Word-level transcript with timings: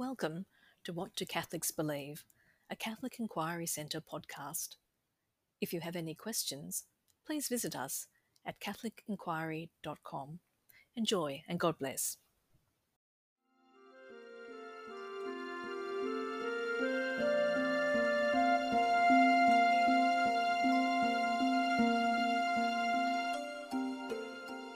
Welcome 0.00 0.46
to 0.84 0.94
What 0.94 1.14
Do 1.14 1.26
Catholics 1.26 1.70
Believe, 1.70 2.24
a 2.70 2.74
Catholic 2.74 3.16
Inquiry 3.20 3.66
Centre 3.66 4.00
podcast. 4.00 4.76
If 5.60 5.74
you 5.74 5.80
have 5.80 5.94
any 5.94 6.14
questions, 6.14 6.84
please 7.26 7.48
visit 7.48 7.76
us 7.76 8.06
at 8.46 8.58
catholicinquiry.com. 8.60 10.38
Enjoy 10.96 11.42
and 11.46 11.60
God 11.60 11.78
bless. 11.78 12.16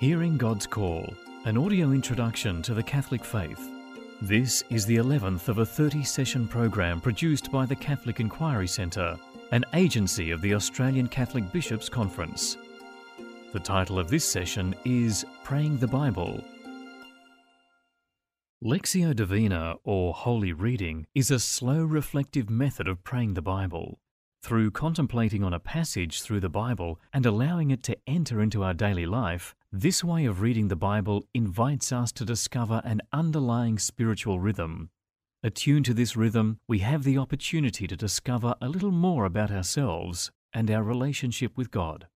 Hearing 0.00 0.36
God's 0.36 0.66
Call, 0.66 1.14
an 1.46 1.56
audio 1.56 1.93
introduction 1.93 2.61
to 2.61 2.75
the 2.75 2.82
Catholic 2.82 3.25
faith. 3.25 3.73
This 4.22 4.62
is 4.70 4.86
the 4.86 4.96
11th 4.96 5.48
of 5.48 5.58
a 5.58 5.66
30 5.66 6.04
session 6.04 6.46
program 6.46 7.00
produced 7.00 7.50
by 7.50 7.66
the 7.66 7.75
Catholic 7.75 8.20
Inquiry 8.20 8.68
Centre, 8.68 9.18
an 9.50 9.64
agency 9.75 10.30
of 10.30 10.40
the 10.40 10.54
Australian 10.54 11.08
Catholic 11.08 11.50
Bishops' 11.52 11.89
Conference. 11.89 12.56
The 13.53 13.58
title 13.58 13.98
of 13.98 14.08
this 14.08 14.25
session 14.25 14.75
is 14.84 15.26
Praying 15.42 15.79
the 15.79 15.89
Bible. 15.89 16.42
Lectio 18.62 19.14
Divina, 19.14 19.75
or 19.82 20.14
Holy 20.14 20.53
Reading, 20.53 21.06
is 21.14 21.32
a 21.32 21.40
slow 21.40 21.82
reflective 21.82 22.48
method 22.48 22.86
of 22.86 23.03
praying 23.03 23.34
the 23.34 23.42
Bible. 23.42 23.98
Through 24.44 24.72
contemplating 24.72 25.43
on 25.43 25.54
a 25.54 25.58
passage 25.58 26.21
through 26.21 26.40
the 26.40 26.50
Bible 26.50 27.00
and 27.14 27.25
allowing 27.25 27.71
it 27.71 27.82
to 27.84 27.96
enter 28.07 28.43
into 28.43 28.62
our 28.62 28.75
daily 28.75 29.07
life, 29.07 29.54
this 29.72 30.04
way 30.04 30.26
of 30.26 30.43
reading 30.43 30.68
the 30.68 30.76
Bible 30.76 31.25
invites 31.32 31.93
us 31.93 32.12
to 32.12 32.27
discover 32.27 32.83
an 32.84 33.00
underlying 33.11 33.78
spiritual 33.78 34.41
rhythm. 34.41 34.91
Attuned 35.42 35.86
to 35.86 35.94
this 35.94 36.14
rhythm, 36.14 36.58
we 36.69 36.80
have 36.80 37.05
the 37.05 37.17
opportunity 37.17 37.86
to 37.86 37.97
discover 37.97 38.55
a 38.61 38.69
little 38.69 38.91
more 38.91 39.25
about 39.25 39.50
ourselves 39.50 40.31
and 40.53 40.70
our 40.70 40.83
relationship 40.83 41.56
with 41.56 41.70
God. 41.70 42.06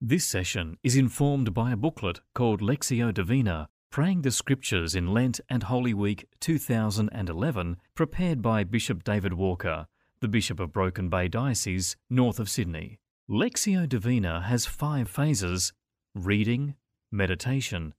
This 0.00 0.24
session 0.24 0.78
is 0.84 0.94
informed 0.94 1.54
by 1.54 1.72
a 1.72 1.76
booklet 1.76 2.20
called 2.36 2.60
Lectio 2.60 3.12
Divina, 3.12 3.68
Praying 3.90 4.22
the 4.22 4.30
Scriptures 4.30 4.94
in 4.94 5.12
Lent 5.12 5.40
and 5.48 5.64
Holy 5.64 5.92
Week 5.92 6.24
2011, 6.38 7.78
prepared 7.96 8.42
by 8.42 8.62
Bishop 8.62 9.02
David 9.02 9.32
Walker 9.32 9.88
the 10.24 10.28
Bishop 10.28 10.58
of 10.58 10.72
Broken 10.72 11.10
Bay 11.10 11.28
Diocese, 11.28 11.96
north 12.08 12.40
of 12.40 12.48
Sydney. 12.48 12.98
Lectio 13.28 13.86
Divina 13.86 14.40
has 14.40 14.64
five 14.64 15.06
phases 15.10 15.74
reading, 16.14 16.76
meditation, 17.12 17.92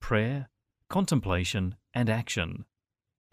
prayer, 0.00 0.48
contemplation, 0.88 1.74
and 1.92 2.08
action. 2.08 2.66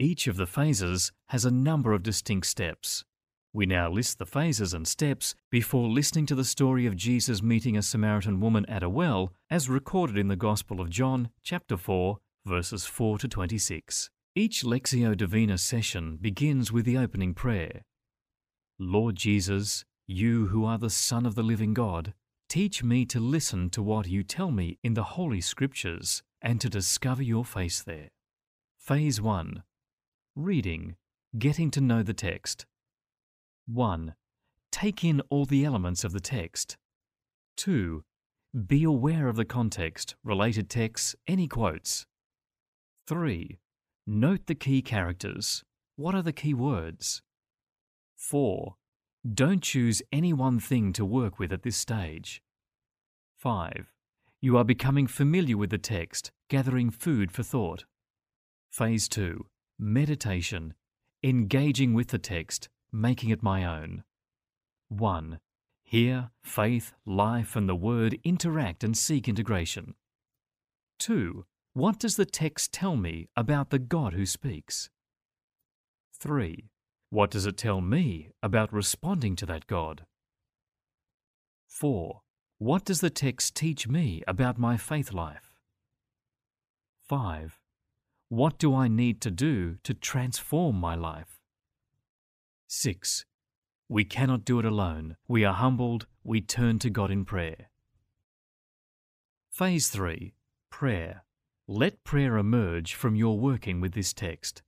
Each 0.00 0.26
of 0.26 0.36
the 0.36 0.48
phases 0.48 1.12
has 1.28 1.44
a 1.44 1.52
number 1.52 1.92
of 1.92 2.02
distinct 2.02 2.48
steps. 2.48 3.04
We 3.52 3.66
now 3.66 3.88
list 3.88 4.18
the 4.18 4.26
phases 4.26 4.74
and 4.74 4.84
steps 4.84 5.36
before 5.48 5.88
listening 5.88 6.26
to 6.26 6.34
the 6.34 6.42
story 6.42 6.86
of 6.86 6.96
Jesus 6.96 7.44
meeting 7.44 7.76
a 7.76 7.82
Samaritan 7.82 8.40
woman 8.40 8.66
at 8.66 8.82
a 8.82 8.88
well, 8.88 9.32
as 9.48 9.68
recorded 9.68 10.18
in 10.18 10.26
the 10.26 10.34
Gospel 10.34 10.80
of 10.80 10.90
John, 10.90 11.30
chapter 11.44 11.76
4, 11.76 12.18
verses 12.44 12.84
4 12.84 13.18
to 13.18 13.28
26. 13.28 14.10
Each 14.34 14.64
Lectio 14.64 15.16
Divina 15.16 15.56
session 15.56 16.18
begins 16.20 16.72
with 16.72 16.84
the 16.84 16.98
opening 16.98 17.32
prayer. 17.32 17.82
Lord 18.82 19.14
Jesus, 19.14 19.84
you 20.06 20.46
who 20.46 20.64
are 20.64 20.78
the 20.78 20.88
Son 20.88 21.26
of 21.26 21.34
the 21.34 21.42
living 21.42 21.74
God, 21.74 22.14
teach 22.48 22.82
me 22.82 23.04
to 23.04 23.20
listen 23.20 23.68
to 23.70 23.82
what 23.82 24.08
you 24.08 24.22
tell 24.22 24.50
me 24.50 24.78
in 24.82 24.94
the 24.94 25.02
Holy 25.02 25.42
Scriptures 25.42 26.22
and 26.40 26.58
to 26.62 26.70
discover 26.70 27.22
your 27.22 27.44
face 27.44 27.82
there. 27.82 28.08
Phase 28.78 29.20
1 29.20 29.62
Reading, 30.34 30.96
Getting 31.38 31.70
to 31.72 31.82
know 31.82 32.02
the 32.02 32.14
text. 32.14 32.64
1. 33.66 34.14
Take 34.72 35.04
in 35.04 35.20
all 35.28 35.44
the 35.44 35.66
elements 35.66 36.02
of 36.02 36.12
the 36.12 36.18
text. 36.18 36.78
2. 37.58 38.02
Be 38.66 38.84
aware 38.84 39.28
of 39.28 39.36
the 39.36 39.44
context, 39.44 40.14
related 40.24 40.70
texts, 40.70 41.14
any 41.28 41.48
quotes. 41.48 42.06
3. 43.08 43.58
Note 44.06 44.46
the 44.46 44.54
key 44.54 44.80
characters. 44.80 45.64
What 45.96 46.14
are 46.14 46.22
the 46.22 46.32
key 46.32 46.54
words? 46.54 47.20
4. 48.20 48.76
Don't 49.34 49.62
choose 49.62 50.02
any 50.12 50.32
one 50.32 50.60
thing 50.60 50.92
to 50.92 51.04
work 51.04 51.38
with 51.38 51.52
at 51.52 51.62
this 51.62 51.76
stage. 51.76 52.42
5. 53.38 53.92
You 54.42 54.58
are 54.58 54.64
becoming 54.64 55.06
familiar 55.06 55.56
with 55.56 55.70
the 55.70 55.78
text, 55.78 56.30
gathering 56.48 56.90
food 56.90 57.32
for 57.32 57.42
thought. 57.42 57.86
Phase 58.70 59.08
2. 59.08 59.46
Meditation. 59.78 60.74
Engaging 61.24 61.94
with 61.94 62.08
the 62.08 62.18
text, 62.18 62.68
making 62.92 63.30
it 63.30 63.42
my 63.42 63.64
own. 63.64 64.04
1. 64.88 65.40
Here, 65.82 66.30
faith, 66.44 66.92
life, 67.06 67.56
and 67.56 67.68
the 67.68 67.74
Word 67.74 68.18
interact 68.22 68.84
and 68.84 68.96
seek 68.96 69.28
integration. 69.28 69.94
2. 70.98 71.46
What 71.72 71.98
does 71.98 72.16
the 72.16 72.26
text 72.26 72.72
tell 72.72 72.96
me 72.96 73.28
about 73.34 73.70
the 73.70 73.78
God 73.78 74.12
who 74.12 74.26
speaks? 74.26 74.90
3. 76.20 76.68
What 77.10 77.32
does 77.32 77.44
it 77.44 77.56
tell 77.56 77.80
me 77.80 78.30
about 78.40 78.72
responding 78.72 79.34
to 79.36 79.46
that 79.46 79.66
God? 79.66 80.06
4. 81.66 82.20
What 82.58 82.84
does 82.84 83.00
the 83.00 83.10
text 83.10 83.56
teach 83.56 83.88
me 83.88 84.22
about 84.28 84.58
my 84.58 84.76
faith 84.76 85.12
life? 85.12 85.50
5. 87.08 87.58
What 88.28 88.58
do 88.58 88.76
I 88.76 88.86
need 88.86 89.20
to 89.22 89.30
do 89.32 89.78
to 89.82 89.92
transform 89.92 90.76
my 90.76 90.94
life? 90.94 91.40
6. 92.68 93.24
We 93.88 94.04
cannot 94.04 94.44
do 94.44 94.60
it 94.60 94.64
alone. 94.64 95.16
We 95.26 95.44
are 95.44 95.54
humbled. 95.54 96.06
We 96.22 96.40
turn 96.40 96.78
to 96.78 96.90
God 96.90 97.10
in 97.10 97.24
prayer. 97.24 97.70
Phase 99.50 99.88
3 99.88 100.32
Prayer. 100.70 101.24
Let 101.66 102.04
prayer 102.04 102.36
emerge 102.36 102.94
from 102.94 103.16
your 103.16 103.36
working 103.36 103.80
with 103.80 103.94
this 103.94 104.12
text. 104.12 104.62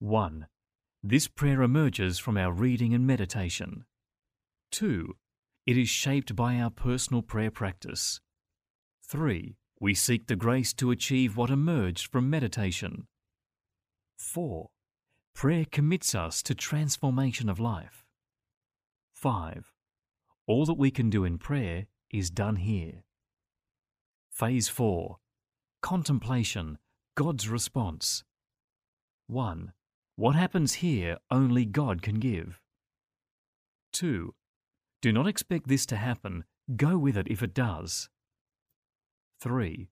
1. 0.00 0.46
This 1.08 1.28
prayer 1.28 1.62
emerges 1.62 2.18
from 2.18 2.36
our 2.36 2.50
reading 2.50 2.92
and 2.92 3.06
meditation. 3.06 3.84
2. 4.72 5.14
It 5.64 5.78
is 5.78 5.88
shaped 5.88 6.34
by 6.34 6.56
our 6.56 6.68
personal 6.68 7.22
prayer 7.22 7.52
practice. 7.52 8.20
3. 9.04 9.54
We 9.78 9.94
seek 9.94 10.26
the 10.26 10.34
grace 10.34 10.72
to 10.72 10.90
achieve 10.90 11.36
what 11.36 11.48
emerged 11.48 12.10
from 12.10 12.28
meditation. 12.28 13.06
4. 14.18 14.70
Prayer 15.32 15.64
commits 15.70 16.12
us 16.12 16.42
to 16.42 16.56
transformation 16.56 17.48
of 17.48 17.60
life. 17.60 18.04
5. 19.14 19.72
All 20.48 20.66
that 20.66 20.74
we 20.74 20.90
can 20.90 21.08
do 21.08 21.22
in 21.22 21.38
prayer 21.38 21.86
is 22.10 22.30
done 22.30 22.56
here. 22.56 23.04
Phase 24.32 24.66
4 24.66 25.18
Contemplation 25.82 26.78
God's 27.14 27.48
response. 27.48 28.24
1. 29.28 29.72
What 30.16 30.34
happens 30.34 30.74
here 30.74 31.18
only 31.30 31.66
God 31.66 32.00
can 32.00 32.18
give. 32.18 32.60
2. 33.92 34.34
Do 35.02 35.12
not 35.12 35.26
expect 35.26 35.68
this 35.68 35.84
to 35.86 35.96
happen, 35.96 36.44
go 36.74 36.96
with 36.96 37.18
it 37.18 37.28
if 37.28 37.42
it 37.42 37.52
does. 37.52 38.08
3. 39.40 39.88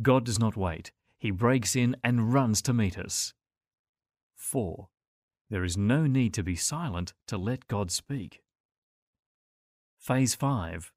God 0.00 0.24
does 0.24 0.38
not 0.38 0.56
wait, 0.56 0.92
He 1.18 1.32
breaks 1.32 1.74
in 1.74 1.96
and 2.04 2.32
runs 2.32 2.62
to 2.62 2.72
meet 2.72 2.96
us. 2.96 3.34
4. 4.36 4.88
There 5.50 5.64
is 5.64 5.76
no 5.76 6.06
need 6.06 6.32
to 6.34 6.44
be 6.44 6.56
silent 6.56 7.12
to 7.26 7.36
let 7.36 7.66
God 7.66 7.90
speak. 7.90 8.42
Phase 9.98 10.36
5 10.36 10.92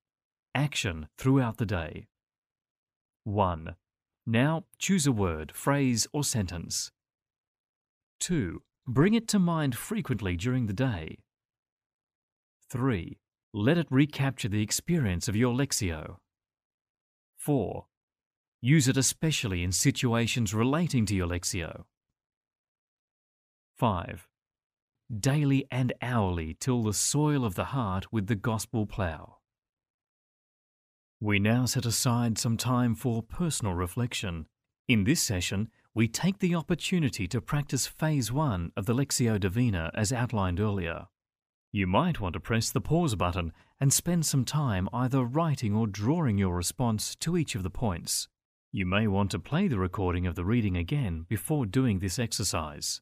Action 0.54 1.08
throughout 1.18 1.58
the 1.58 1.66
day. 1.66 2.08
1. 3.24 3.76
Now 4.28 4.66
choose 4.78 5.08
a 5.08 5.12
word, 5.12 5.52
phrase, 5.56 6.06
or 6.14 6.24
sentence. 6.24 6.92
2. 8.20 8.62
Bring 8.88 9.14
it 9.14 9.28
to 9.30 9.40
mind 9.40 9.76
frequently 9.76 10.36
during 10.36 10.68
the 10.68 10.74
day. 10.74 11.20
3. 12.70 13.18
Let 13.54 13.78
it 13.78 13.88
recapture 13.90 14.50
the 14.50 14.62
experience 14.62 15.28
of 15.28 15.36
your 15.36 15.54
Lectio. 15.54 16.18
4. 17.38 17.86
Use 18.62 18.88
it 18.88 18.98
especially 18.98 19.64
in 19.64 19.72
situations 19.72 20.54
relating 20.54 21.06
to 21.06 21.16
your 21.16 21.28
Lectio. 21.28 21.86
5. 23.78 24.28
Daily 25.20 25.66
and 25.72 25.94
hourly 26.02 26.56
till 26.60 26.84
the 26.84 26.94
soil 26.94 27.46
of 27.46 27.56
the 27.56 27.66
heart 27.66 28.12
with 28.12 28.28
the 28.28 28.36
gospel 28.36 28.86
plough. 28.86 29.38
We 31.22 31.40
now 31.40 31.66
set 31.66 31.86
aside 31.86 32.38
some 32.38 32.58
time 32.58 32.96
for 32.96 33.24
personal 33.24 33.74
reflection. 33.74 34.46
In 34.88 35.06
this 35.06 35.22
session, 35.22 35.70
we 35.96 36.08
take 36.08 36.40
the 36.40 36.56
opportunity 36.56 37.28
to 37.28 37.42
practice 37.42 37.88
phase 37.88 38.32
one 38.32 38.72
of 38.78 38.86
the 38.86 38.94
Lectio 38.94 39.40
Divina 39.40 39.92
as 39.96 40.14
outlined 40.14 40.60
earlier. 40.60 41.08
You 41.72 41.88
might 41.88 42.20
want 42.20 42.34
to 42.34 42.40
press 42.40 42.72
the 42.72 42.82
pause 42.82 43.16
button 43.16 43.54
and 43.80 43.92
spend 43.94 44.26
some 44.26 44.46
time 44.46 44.90
either 44.94 45.24
writing 45.24 45.76
or 45.76 45.88
drawing 45.88 46.38
your 46.38 46.56
response 46.56 47.16
to 47.18 47.38
each 47.38 47.56
of 47.56 47.64
the 47.64 47.70
points. 47.70 48.28
You 48.72 48.86
may 48.86 49.08
want 49.08 49.32
to 49.32 49.40
play 49.40 49.68
the 49.68 49.80
recording 49.80 50.28
of 50.28 50.36
the 50.36 50.46
reading 50.46 50.78
again 50.78 51.26
before 51.28 51.66
doing 51.66 52.00
this 52.00 52.20
exercise. 52.20 53.02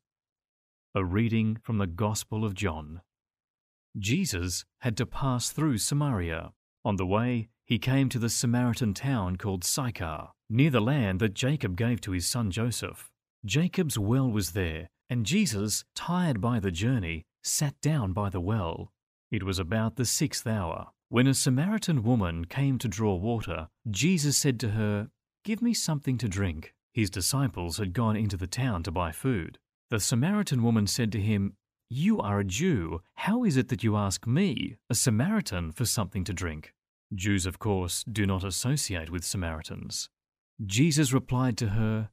A 0.96 1.04
reading 1.04 1.58
from 1.62 1.78
the 1.78 1.88
Gospel 1.88 2.46
of 2.46 2.56
John. 2.56 3.02
Jesus 3.98 4.64
had 4.80 4.96
to 4.98 5.06
pass 5.06 5.50
through 5.50 5.80
Samaria. 5.80 6.52
On 6.86 6.96
the 6.96 7.06
way, 7.06 7.50
he 7.66 7.80
came 7.80 8.08
to 8.10 8.20
the 8.20 8.30
Samaritan 8.30 8.94
town 8.94 9.36
called 9.36 9.64
Sychar, 9.64 10.30
near 10.50 10.70
the 10.70 10.82
land 10.82 11.20
that 11.20 11.34
Jacob 11.34 11.76
gave 11.76 12.02
to 12.02 12.12
his 12.12 12.26
son 12.26 12.52
Joseph. 12.52 13.10
Jacob's 13.46 13.98
well 13.98 14.30
was 14.30 14.52
there, 14.52 14.88
and 15.10 15.26
Jesus, 15.26 15.84
tired 15.96 16.42
by 16.42 16.60
the 16.60 16.72
journey, 16.72 17.24
sat 17.44 17.80
down 17.82 18.14
by 18.14 18.30
the 18.30 18.42
well. 18.42 18.92
It 19.32 19.44
was 19.44 19.60
about 19.60 19.96
the 19.96 20.06
sixth 20.06 20.48
hour. 20.48 20.88
When 21.10 21.28
a 21.28 21.34
Samaritan 21.34 22.04
woman 22.04 22.46
came 22.46 22.78
to 22.80 22.88
draw 22.88 23.16
water, 23.16 23.68
Jesus 23.90 24.38
said 24.38 24.60
to 24.62 24.70
her, 24.70 25.10
Give 25.46 25.62
me 25.62 25.74
something 25.74 26.18
to 26.18 26.28
drink. 26.28 26.74
His 26.94 27.10
disciples 27.10 27.78
had 27.78 27.94
gone 27.94 28.18
into 28.18 28.36
the 28.36 28.48
town 28.48 28.84
to 28.84 28.92
buy 28.92 29.12
food. 29.12 29.58
The 29.90 30.00
Samaritan 30.00 30.64
woman 30.64 30.88
said 30.88 31.12
to 31.14 31.22
him, 31.22 31.54
You 31.90 32.20
are 32.20 32.40
a 32.40 32.44
Jew. 32.44 33.02
How 33.16 33.46
is 33.46 33.56
it 33.56 33.70
that 33.70 33.84
you 33.84 33.96
ask 33.96 34.28
me, 34.28 34.76
a 34.90 34.96
Samaritan, 34.96 35.72
for 35.72 35.86
something 35.86 36.26
to 36.26 36.34
drink? 36.34 36.74
Jews, 37.16 37.46
of 37.46 37.60
course, 37.60 38.04
do 38.04 38.26
not 38.26 38.44
associate 38.44 39.10
with 39.10 39.24
Samaritans. 39.24 40.10
Jesus 40.66 41.14
replied 41.14 41.58
to 41.58 41.70
her, 41.70 42.10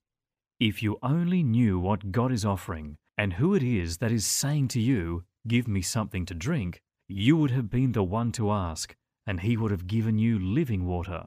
If 0.61 0.82
you 0.82 0.99
only 1.02 1.43
knew 1.43 1.79
what 1.79 2.12
God 2.12 2.31
is 2.31 2.44
offering 2.44 2.96
and 3.17 3.35
who 3.35 3.55
it 3.55 3.62
is 3.62 3.99
that 3.99 4.12
is 4.12 4.26
saying 4.26 4.69
to 4.69 4.81
you, 4.81 5.25
Give 5.46 5.67
me 5.67 5.82
something 5.82 6.26
to 6.26 6.35
drink, 6.35 6.81
you 7.08 7.37
would 7.37 7.50
have 7.50 7.70
been 7.70 7.93
the 7.93 8.02
one 8.02 8.32
to 8.32 8.50
ask, 8.50 8.94
and 9.26 9.41
he 9.41 9.56
would 9.56 9.70
have 9.70 9.87
given 9.87 10.19
you 10.19 10.38
living 10.38 10.87
water. 10.87 11.26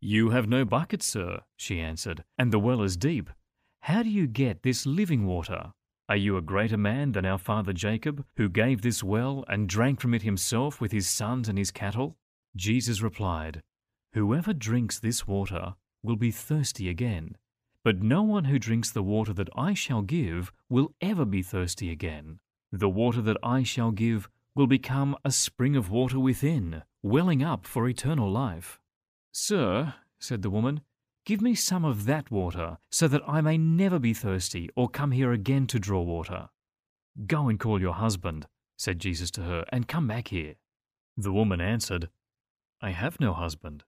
You 0.00 0.30
have 0.30 0.48
no 0.48 0.64
bucket, 0.64 1.02
sir, 1.02 1.40
she 1.56 1.80
answered, 1.80 2.24
and 2.38 2.52
the 2.52 2.58
well 2.58 2.82
is 2.82 2.96
deep. 2.96 3.30
How 3.80 4.02
do 4.02 4.10
you 4.10 4.26
get 4.26 4.62
this 4.62 4.86
living 4.86 5.26
water? 5.26 5.72
Are 6.08 6.16
you 6.16 6.36
a 6.36 6.42
greater 6.42 6.76
man 6.76 7.12
than 7.12 7.24
our 7.24 7.38
father 7.38 7.72
Jacob, 7.72 8.24
who 8.36 8.48
gave 8.50 8.82
this 8.82 9.02
well 9.02 9.44
and 9.48 9.68
drank 9.68 10.00
from 10.00 10.12
it 10.12 10.22
himself 10.22 10.80
with 10.80 10.92
his 10.92 11.08
sons 11.08 11.48
and 11.48 11.58
his 11.58 11.70
cattle? 11.70 12.16
Jesus 12.56 13.00
replied, 13.00 13.62
Whoever 14.12 14.52
drinks 14.52 14.98
this 14.98 15.26
water 15.26 15.74
will 16.04 16.16
be 16.16 16.30
thirsty 16.30 16.88
again. 16.88 17.36
But 17.82 18.02
no 18.02 18.22
one 18.22 18.44
who 18.44 18.58
drinks 18.58 18.90
the 18.90 19.02
water 19.02 19.32
that 19.32 19.48
I 19.56 19.74
shall 19.74 20.02
give 20.02 20.52
will 20.68 20.94
ever 21.00 21.24
be 21.24 21.42
thirsty 21.42 21.90
again. 21.90 22.38
The 22.70 22.88
water 22.88 23.20
that 23.22 23.36
I 23.42 23.62
shall 23.62 23.90
give 23.90 24.28
will 24.54 24.66
become 24.66 25.16
a 25.24 25.30
spring 25.30 25.74
of 25.74 25.90
water 25.90 26.18
within, 26.18 26.82
welling 27.02 27.42
up 27.42 27.66
for 27.66 27.88
eternal 27.88 28.30
life. 28.30 28.80
Sir, 29.32 29.94
said 30.20 30.42
the 30.42 30.50
woman, 30.50 30.80
give 31.26 31.40
me 31.40 31.54
some 31.54 31.84
of 31.84 32.04
that 32.04 32.30
water, 32.30 32.78
so 32.90 33.08
that 33.08 33.22
I 33.26 33.40
may 33.40 33.58
never 33.58 33.98
be 33.98 34.14
thirsty 34.14 34.70
or 34.76 34.88
come 34.88 35.10
here 35.10 35.32
again 35.32 35.66
to 35.68 35.78
draw 35.78 36.02
water. 36.02 36.48
Go 37.26 37.48
and 37.48 37.58
call 37.58 37.80
your 37.80 37.94
husband, 37.94 38.46
said 38.76 38.98
Jesus 38.98 39.30
to 39.32 39.42
her, 39.42 39.64
and 39.70 39.88
come 39.88 40.06
back 40.06 40.28
here. 40.28 40.54
The 41.16 41.32
woman 41.32 41.60
answered, 41.60 42.08
I 42.80 42.90
have 42.90 43.20
no 43.20 43.32
husband. 43.32 43.84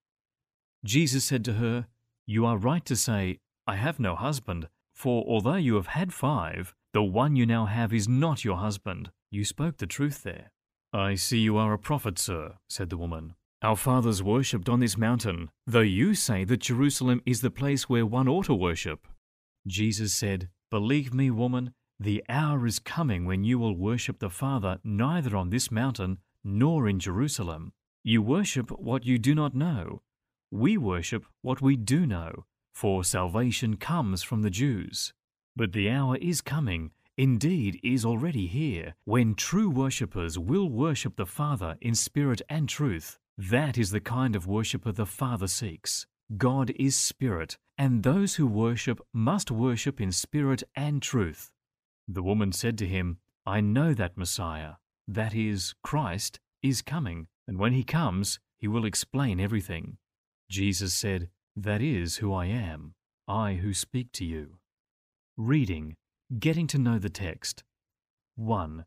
Jesus 0.85 1.25
said 1.25 1.45
to 1.47 1.55
her, 1.55 1.87
You 2.29 2.45
are 2.45 2.57
right 2.57 2.85
to 2.87 2.97
say, 2.97 3.39
I 3.69 3.77
have 3.77 4.01
no 4.01 4.17
husband, 4.17 4.69
for 4.95 5.25
although 5.29 5.55
you 5.55 5.77
have 5.77 5.87
had 5.87 6.13
five, 6.13 6.75
the 6.93 7.03
one 7.03 7.37
you 7.37 7.47
now 7.47 7.67
have 7.67 7.93
is 7.95 8.09
not 8.09 8.45
your 8.45 8.57
husband. 8.57 9.11
You 9.31 9.45
spoke 9.45 9.77
the 9.77 9.87
truth 9.87 10.25
there. 10.25 10.51
I 10.93 11.15
see 11.15 11.39
you 11.39 11.57
are 11.57 11.73
a 11.73 11.79
prophet, 11.79 12.19
sir, 12.19 12.55
said 12.69 12.91
the 12.91 12.97
woman. 12.97 13.35
Our 13.63 13.77
fathers 13.77 14.25
worshipped 14.25 14.69
on 14.69 14.81
this 14.81 14.97
mountain, 14.97 15.51
though 15.69 15.81
you 15.81 16.15
say 16.15 16.43
that 16.45 16.63
Jerusalem 16.63 17.23
is 17.25 17.43
the 17.43 17.51
place 17.51 17.89
where 17.89 18.05
one 18.05 18.29
ought 18.29 18.47
to 18.47 18.55
worship. 18.55 19.07
Jesus 19.67 20.13
said, 20.13 20.49
Believe 20.71 21.15
me, 21.15 21.31
woman, 21.31 21.75
the 22.01 22.25
hour 22.29 22.67
is 22.67 22.81
coming 22.81 23.25
when 23.25 23.45
you 23.45 23.59
will 23.59 23.77
worship 23.77 24.19
the 24.19 24.31
Father 24.31 24.79
neither 24.83 25.37
on 25.37 25.51
this 25.51 25.71
mountain 25.71 26.19
nor 26.43 26.89
in 26.89 26.99
Jerusalem. 26.99 27.73
You 28.03 28.21
worship 28.21 28.71
what 28.71 29.07
you 29.07 29.19
do 29.19 29.35
not 29.35 29.55
know. 29.55 30.03
We 30.51 30.79
worship 30.79 31.25
what 31.43 31.61
we 31.61 31.77
do 31.77 32.07
know, 32.07 32.45
for 32.75 33.05
salvation 33.05 33.77
comes 33.77 34.23
from 34.23 34.43
the 34.43 34.51
Jews. 34.51 35.13
But 35.55 35.73
the 35.73 35.91
hour 35.91 36.17
is 36.17 36.41
coming 36.41 36.93
indeed 37.17 37.81
is 37.83 38.05
already 38.05 38.47
here, 38.47 38.95
when 39.05 39.35
true 39.35 39.71
worshippers 39.71 40.39
will 40.39 40.69
worship 40.69 41.17
the 41.17 41.27
Father 41.27 41.77
in 41.81 41.95
spirit 41.95 42.43
and 42.49 42.69
truth. 42.69 43.19
That 43.39 43.79
is 43.79 43.91
the 43.91 44.01
kind 44.01 44.37
of 44.37 44.47
worshipper 44.47 44.93
the 44.93 45.07
Father 45.07 45.47
seeks. 45.47 46.07
God 46.37 46.73
is 46.77 46.97
spirit, 46.97 47.57
and 47.79 48.03
those 48.03 48.35
who 48.35 48.47
worship 48.47 49.01
must 49.13 49.51
worship 49.51 50.01
in 50.01 50.13
spirit 50.13 50.63
and 50.75 51.01
truth. 51.01 51.53
The 52.09 52.23
woman 52.23 52.53
said 52.53 52.77
to 52.79 52.87
him, 52.87 53.19
I 53.47 53.61
know 53.61 53.95
that 53.95 54.17
Messiah, 54.17 54.75
that 55.07 55.35
is, 55.35 55.75
Christ, 55.83 56.41
is 56.63 56.83
coming, 56.83 57.29
and 57.47 57.59
when 57.59 57.73
he 57.73 57.85
comes, 57.85 58.41
he 58.59 58.69
will 58.69 58.85
explain 58.85 59.39
everything. 59.39 59.99
Jesus 60.49 60.95
said, 60.95 61.29
That 61.55 61.83
is 61.83 62.17
who 62.17 62.33
I 62.33 62.47
am, 62.47 62.95
I 63.27 63.55
who 63.55 63.75
speak 63.75 64.13
to 64.13 64.25
you. 64.25 64.59
Reading 65.37 65.97
Getting 66.41 66.67
to 66.69 66.79
know 66.79 66.99
the 66.99 67.09
text. 67.09 67.63
1. 68.35 68.85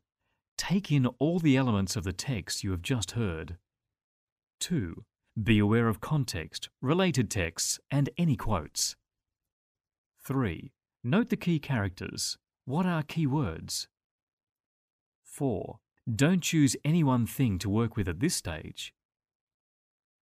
Take 0.58 0.92
in 0.92 1.06
all 1.06 1.38
the 1.38 1.56
elements 1.56 1.96
of 1.96 2.04
the 2.04 2.12
text 2.12 2.62
you 2.62 2.70
have 2.70 2.82
just 2.82 3.12
heard. 3.12 3.56
2. 4.60 5.04
Be 5.42 5.58
aware 5.58 5.88
of 5.88 6.02
context, 6.02 6.68
related 6.82 7.30
texts, 7.30 7.80
and 7.90 8.10
any 8.18 8.36
quotes. 8.36 8.94
3. 10.22 10.70
Note 11.02 11.30
the 11.30 11.36
key 11.36 11.58
characters. 11.58 12.36
What 12.66 12.84
are 12.84 13.02
key 13.02 13.26
words? 13.26 13.88
4. 15.24 15.78
Don't 16.14 16.42
choose 16.42 16.76
any 16.84 17.02
one 17.02 17.24
thing 17.24 17.58
to 17.60 17.70
work 17.70 17.96
with 17.96 18.06
at 18.06 18.20
this 18.20 18.34
stage. 18.34 18.92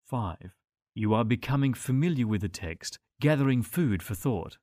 5. 0.07 0.55
You 0.95 1.15
are 1.15 1.25
becoming 1.25 1.73
familiar 1.73 2.27
with 2.27 2.43
the 2.43 2.51
text, 2.51 2.99
gathering 3.19 3.63
food 3.63 4.03
for 4.03 4.15
thought. 4.15 4.59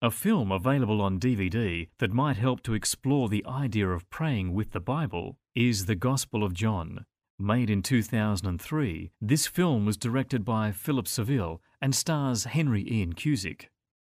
A 0.00 0.10
film 0.10 0.50
available 0.50 1.02
on 1.02 1.20
DVD 1.20 1.88
that 1.98 2.14
might 2.14 2.38
help 2.38 2.62
to 2.62 2.72
explore 2.72 3.28
the 3.28 3.44
idea 3.46 3.88
of 3.88 4.08
praying 4.08 4.54
with 4.54 4.72
the 4.72 4.80
Bible 4.80 5.36
is 5.54 5.84
The 5.84 5.94
Gospel 5.94 6.42
of 6.42 6.54
John. 6.54 7.04
Made 7.38 7.68
in 7.68 7.82
2003, 7.82 9.10
this 9.20 9.46
film 9.46 9.84
was 9.84 9.98
directed 9.98 10.42
by 10.42 10.72
Philip 10.72 11.06
Saville 11.06 11.60
and 11.82 11.94
stars 11.94 12.44
Henry 12.44 12.90
Ian 12.90 13.12
Cusick. 13.12 13.66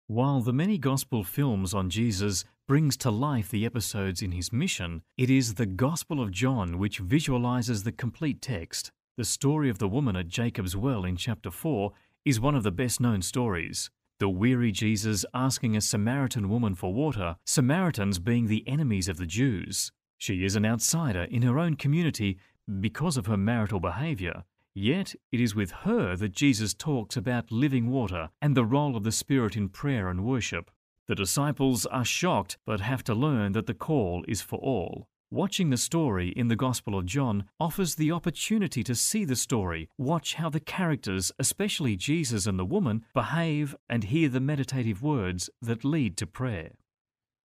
While 0.06 0.42
the 0.42 0.52
many 0.52 0.78
gospel 0.78 1.24
films 1.24 1.74
on 1.74 1.90
Jesus 1.90 2.44
brings 2.68 2.96
to 2.98 3.10
life 3.10 3.50
the 3.50 3.66
episodes 3.66 4.22
in 4.22 4.30
his 4.30 4.52
mission, 4.52 5.02
it 5.18 5.28
is 5.28 5.54
the 5.54 5.66
Gospel 5.66 6.20
of 6.20 6.30
John 6.30 6.78
which 6.78 6.98
visualizes 6.98 7.82
the 7.82 7.92
complete 7.92 8.40
text. 8.40 8.92
The 9.18 9.24
story 9.26 9.68
of 9.68 9.78
the 9.78 9.88
woman 9.88 10.16
at 10.16 10.28
Jacob's 10.28 10.74
well 10.74 11.04
in 11.04 11.16
chapter 11.16 11.50
4 11.50 11.92
is 12.24 12.40
one 12.40 12.54
of 12.54 12.62
the 12.62 12.70
best 12.70 12.98
known 12.98 13.20
stories. 13.20 13.90
The 14.18 14.30
weary 14.30 14.72
Jesus 14.72 15.26
asking 15.34 15.76
a 15.76 15.82
Samaritan 15.82 16.48
woman 16.48 16.74
for 16.74 16.94
water, 16.94 17.36
Samaritans 17.44 18.18
being 18.18 18.46
the 18.46 18.66
enemies 18.66 19.10
of 19.10 19.18
the 19.18 19.26
Jews. 19.26 19.92
She 20.16 20.46
is 20.46 20.56
an 20.56 20.64
outsider 20.64 21.24
in 21.24 21.42
her 21.42 21.58
own 21.58 21.74
community 21.74 22.38
because 22.80 23.18
of 23.18 23.26
her 23.26 23.36
marital 23.36 23.80
behavior. 23.80 24.44
Yet 24.72 25.14
it 25.30 25.40
is 25.40 25.54
with 25.54 25.72
her 25.82 26.16
that 26.16 26.32
Jesus 26.32 26.72
talks 26.72 27.14
about 27.14 27.52
living 27.52 27.90
water 27.90 28.30
and 28.40 28.56
the 28.56 28.64
role 28.64 28.96
of 28.96 29.04
the 29.04 29.12
Spirit 29.12 29.58
in 29.58 29.68
prayer 29.68 30.08
and 30.08 30.24
worship. 30.24 30.70
The 31.06 31.14
disciples 31.14 31.84
are 31.84 32.06
shocked 32.06 32.56
but 32.64 32.80
have 32.80 33.04
to 33.04 33.14
learn 33.14 33.52
that 33.52 33.66
the 33.66 33.74
call 33.74 34.24
is 34.26 34.40
for 34.40 34.58
all. 34.58 35.06
Watching 35.32 35.70
the 35.70 35.78
story 35.78 36.28
in 36.28 36.48
the 36.48 36.56
Gospel 36.56 36.94
of 36.98 37.06
John 37.06 37.44
offers 37.58 37.94
the 37.94 38.12
opportunity 38.12 38.84
to 38.84 38.94
see 38.94 39.24
the 39.24 39.34
story, 39.34 39.88
watch 39.96 40.34
how 40.34 40.50
the 40.50 40.60
characters, 40.60 41.32
especially 41.38 41.96
Jesus 41.96 42.46
and 42.46 42.58
the 42.58 42.66
woman, 42.66 43.06
behave, 43.14 43.74
and 43.88 44.04
hear 44.04 44.28
the 44.28 44.40
meditative 44.40 45.02
words 45.02 45.48
that 45.62 45.86
lead 45.86 46.18
to 46.18 46.26
prayer. 46.26 46.72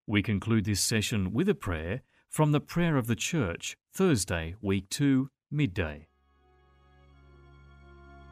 We 0.06 0.20
conclude 0.20 0.66
this 0.66 0.82
session 0.82 1.32
with 1.32 1.48
a 1.48 1.54
prayer 1.54 2.02
from 2.28 2.52
the 2.52 2.60
Prayer 2.60 2.98
of 2.98 3.06
the 3.06 3.16
Church, 3.16 3.78
Thursday, 3.90 4.54
Week 4.60 4.90
2, 4.90 5.30
midday. 5.50 6.08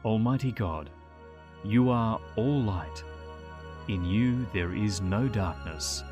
Almighty 0.05 0.51
God, 0.51 0.91
you 1.63 1.89
are 1.89 2.21
all 2.35 2.61
light. 2.61 3.03
In 3.87 4.05
you 4.05 4.45
there 4.53 4.75
is 4.75 5.01
no 5.01 5.27
darkness. 5.27 6.03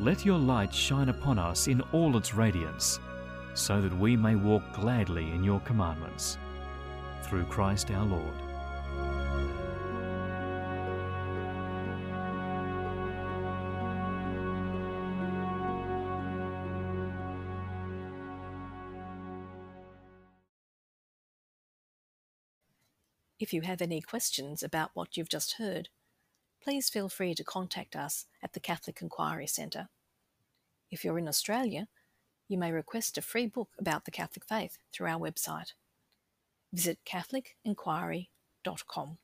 Let 0.00 0.24
your 0.24 0.38
light 0.38 0.72
shine 0.72 1.08
upon 1.08 1.40
us 1.40 1.66
in 1.66 1.80
all 1.92 2.16
its 2.16 2.32
radiance, 2.32 3.00
so 3.54 3.80
that 3.80 3.98
we 3.98 4.16
may 4.16 4.36
walk 4.36 4.62
gladly 4.72 5.32
in 5.32 5.42
your 5.42 5.58
commandments. 5.60 6.38
Through 7.22 7.46
Christ 7.46 7.90
our 7.90 8.06
Lord. 8.06 8.34
If 23.40 23.52
you 23.52 23.62
have 23.62 23.82
any 23.82 24.00
questions 24.00 24.62
about 24.62 24.90
what 24.94 25.16
you've 25.16 25.28
just 25.28 25.54
heard, 25.54 25.88
please 26.68 26.90
feel 26.90 27.08
free 27.08 27.34
to 27.34 27.42
contact 27.42 27.96
us 27.96 28.26
at 28.42 28.52
the 28.52 28.60
Catholic 28.60 29.00
Inquiry 29.00 29.46
Centre. 29.46 29.88
If 30.90 31.02
you're 31.02 31.16
in 31.16 31.26
Australia, 31.26 31.88
you 32.46 32.58
may 32.58 32.72
request 32.72 33.16
a 33.16 33.22
free 33.22 33.46
book 33.46 33.70
about 33.78 34.04
the 34.04 34.10
Catholic 34.10 34.44
faith 34.46 34.76
through 34.92 35.06
our 35.06 35.18
website. 35.18 35.72
Visit 36.70 36.98
CatholicInquiry.com. 37.06 39.18